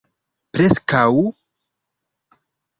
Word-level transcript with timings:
Preskaŭ... 0.55 1.05